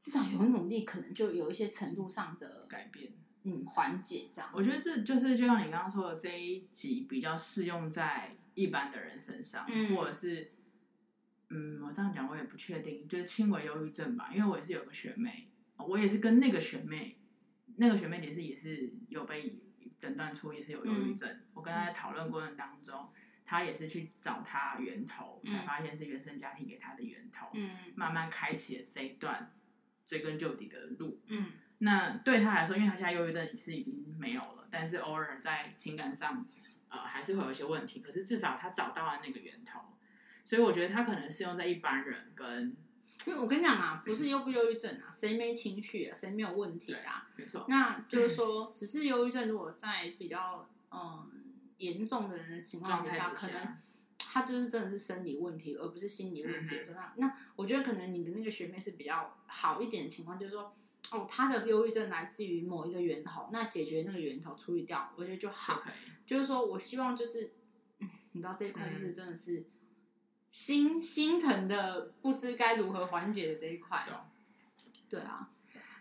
[0.00, 3.12] 至少有努力，可能就有一些程度上的改变。
[3.44, 4.50] 嗯，缓解这样。
[4.52, 10.52] 我觉得这就是就像你刚刚说的，这一集比较适用在一般的人身上，嗯、或者是。
[11.52, 17.18] 嗯，我这样讲我也不确定，就是轻微忧郁症吧，因为我也是有个学妹，我也是跟那个学妹，
[17.74, 19.58] 那个学妹也是也是有被
[19.98, 21.28] 诊断出也是有忧郁症。
[21.28, 23.10] 嗯、我跟她在讨论过程当中，
[23.44, 29.52] 她也是去找她源头，才发现是原生家庭给她的源头，嗯，慢慢开启了这一段
[30.06, 31.20] 追根究底的路。
[31.26, 31.46] 嗯，
[31.78, 36.46] 那对她来说，因为她现在忧郁症是已经没有了，但是偶尔在情感上，
[36.90, 38.00] 呃，还是会有一些问题。
[38.00, 39.80] 可是至少他找到了那个源头。
[40.44, 42.76] 所以我觉得他可能适用在一般人跟
[43.26, 47.28] 因为我跟你讲啊，不是忧不忧郁症啊，谁没情绪啊，谁没有问题啊？
[47.36, 47.66] 没错。
[47.68, 51.30] 那就是说，只是忧郁症，如果在比较嗯
[51.76, 53.76] 严重的人的情况底下，可能
[54.18, 56.98] 他就是真的是生理问题，而不是心理问题的时候。
[57.16, 60.74] 那那我觉得可能你的那个学妹是比较好一点的情况，就是说，
[61.10, 65.82] 哦，他的忧郁症来自于某一个源头，那解决那个源头处理掉，我觉得就好。
[66.24, 67.54] 就是说我希望就是，
[68.32, 69.66] 你知道这一块就是真的是。
[70.52, 74.04] 心心疼的不知该如何缓解的这一块，
[75.08, 75.50] 对啊，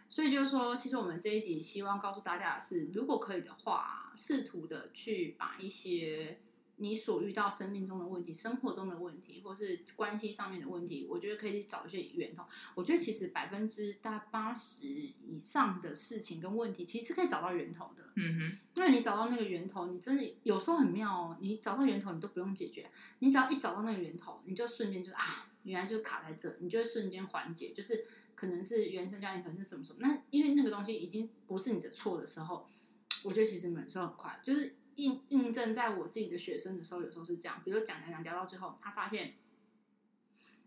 [0.10, 6.41] 所以就是说，其实我们这一集希望告诉大家的是，如果可以的话，试图的去把一些。
[6.82, 12.46] 你所遇到生命中的问题、生活中的问题，或是关系上面的问题，我觉得可以找一些源头。
[12.74, 18.04] 我觉得其实百分之大八十以上的事情跟问题，其实可以找到源头的。
[18.16, 21.38] 嗯哼，那你找到那个源头，你真的有时候很妙哦。
[21.42, 27.74] 你找到源头，你都不用解决，你只要一找到那个源头，你就瞬间就是啊，原来就是卡在这，你就会瞬间缓解。
[27.74, 30.00] 就是可能是原生家庭，可能是什么什么。
[30.00, 32.70] 那因为那个东西已经不是你的错的时候，
[33.24, 34.76] 我觉得其实忍受很快，就是。
[35.00, 39.36] 印印证在我自己的学生的时候，有时候是这样，比如讲讲讲聊到最后，他发现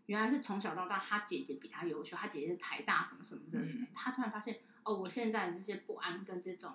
[0.07, 6.71] 原来是从小到大，他姐姐比他优秀，他姐姐是台大什么什么的，嗯、他突然发现哦，我现在这些不安跟这种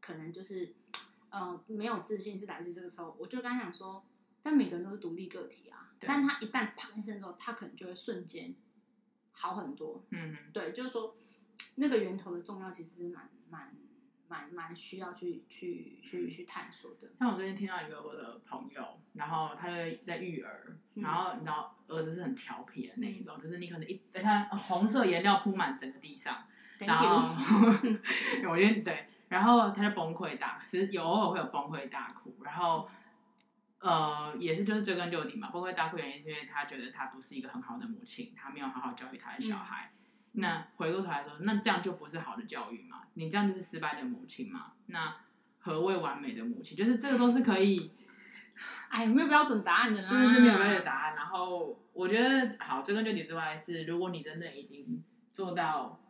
[0.00, 0.74] 可能就是
[1.30, 4.04] 呃没有自信是来自这个时候，我就跟他讲说，
[4.42, 8.54] 但每个人都是独立个体啊，但他一旦啪一声之后，他可能就会瞬间
[9.30, 11.16] 好很多，嗯，对，就是说
[11.76, 13.72] 那个源头的重要其实是蛮蛮。
[14.32, 17.10] 蛮蛮需要去去去去探索的。
[17.18, 19.74] 像我最近听到一个我的朋友，然后他就
[20.06, 26.42] 在育儿，然后你知道儿子是很调皮的那一种，嗯、就是你可能一看红色颜料铺满整个地上
[26.78, 27.28] 然后
[28.48, 32.88] 我觉得对，然后他就崩溃大，是有偶尔会有崩溃大哭，然后
[33.80, 39.90] 呃也是就是追根究底嘛，崩溃大哭原因是因为他觉得他不是一个很好的母亲，他没有好好教育他的小孩。
[39.92, 40.01] 嗯
[40.32, 43.02] 那回过头来说，那这样就不是好的教育嘛？
[43.14, 44.72] 你这样就是失败的母亲嘛？
[44.86, 45.14] 那
[45.58, 46.76] 何谓完美的母亲？
[46.76, 47.92] 就是这个都是可以，
[48.88, 50.08] 哎，有没有标准答案的呢？
[50.08, 51.14] 真的是没有标准答案。
[51.14, 56.00] 然后我觉得，好，追根究底之外是，如果你真的已经做到，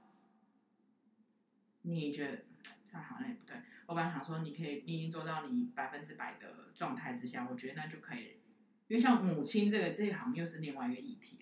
[1.82, 2.44] 你觉得
[2.86, 3.56] 这样好像也不对。
[3.86, 8.38] 我本来想说，你可以，你已经做到你百分之百的状态之下，我觉得那就可以。
[8.86, 11.41] 因为像母亲这个这一行又是另外一个议题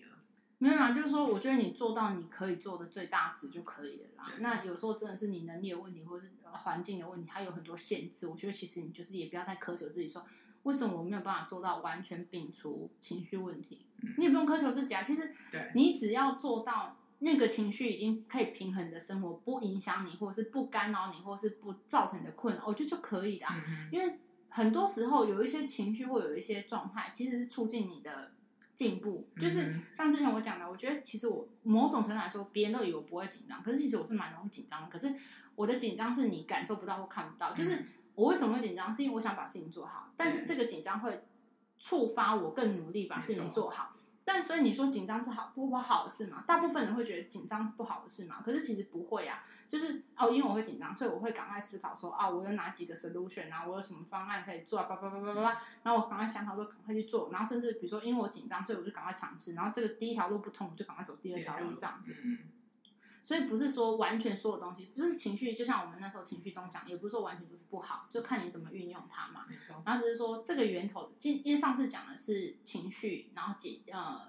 [0.61, 4.31] 没有啦，就是说，我觉得你做到你可以做的最大值就可以了啦。
[4.37, 8.27] 那有时候真的是你能力的问题，或者是环境的问题，它有很多限制。
[8.27, 10.27] 我觉得其实你就是也不要太苛求自己说，说
[10.61, 13.87] 为什么我没有办法做到完全摒除情绪问题？
[14.03, 15.01] 嗯、你也不用苛求自己啊。
[15.01, 15.33] 其实，
[15.73, 23.47] 你只要做到那个情绪已经可以平衡你的生活，不影响你，或者是不干扰你，或者是不造成你的困扰，我觉得就可以的。
[23.49, 24.13] 嗯、因为
[24.49, 28.33] 很多时候有一些情绪或有一些状态，其实是促进你的。
[28.81, 34.89] 进步就是像之前我讲的，我觉得其实我某种程度来说，别人都以为我不会紧张，可是其实我是蛮容易紧张的。
[34.89, 35.13] 可是
[35.55, 41.27] 我的紧张是你感受不到或看不到，就是我为什么会紧张，是因为我想把事情做好，但是这个紧张会
[41.77, 43.95] 触发我更努力把事情做好。
[44.25, 46.43] 但所以你说紧张是好不不好的事吗？
[46.47, 48.41] 大部分人会觉得紧张是不好的事嘛？
[48.43, 49.43] 可是其实不会啊。
[49.71, 62.13] 就是哦，因为我会紧张，所以我会赶快思考说啊，我有哪几个 solution 啊，我有什么方案可以做啊，叭叭叭叭叭叭，然后我赶快想好说赶快去做，然后甚至比如说因为我紧张，所以我就赶快尝试，然后这个第一条路不通，我就赶快走第二条路这样子。
[62.21, 62.39] 嗯。
[63.23, 69.45] 所以不是说完全所有东西，就是情绪，就像我们那时候情绪中讲，也不是说完全都是不好，就看你怎么运用它嘛。
[69.47, 69.81] 没错。
[69.85, 74.19] 然后只是说这个源头，今因为上次讲的是情绪，然后解呃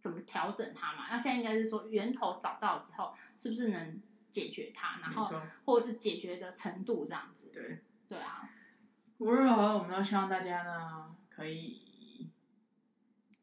[0.00, 4.00] 怎么调整它嘛，那现在应该是说源头找到之后，是不是能？
[4.30, 5.30] 解决它，然后
[5.64, 7.50] 或者是解决的程度这样子。
[7.52, 7.78] 对
[8.08, 8.48] 对啊，
[9.18, 12.28] 无论如何，我们都希望大家呢，可以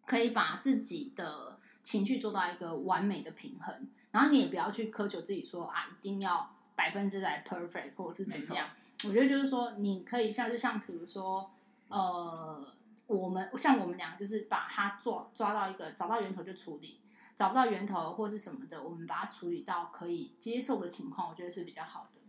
[0.05, 8.69] 可以把自己的情绪做到一个完美的平衡，然后你也不要去苛求自己说啊，一定要百分之百 perfect 或者是怎么样。
[9.03, 11.51] 我觉得就是说，你可以像是像比如说，
[11.87, 12.67] 呃，
[13.05, 16.99] 我们像我们俩就是把它抓抓到一个找到源头就处理。
[17.37, 22.19] 找不到源头或是什么的，我们把它处理到可以接受的情况，我觉得是比较好的。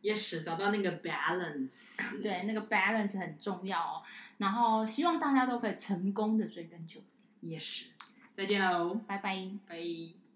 [0.00, 4.02] 也是找到那个 balance， 对，那个 balance 很重要哦。
[4.36, 7.48] 然后希望大家都可以成功的追根究底。
[7.48, 7.86] 也是，
[8.36, 10.27] 再见喽，拜拜，拜。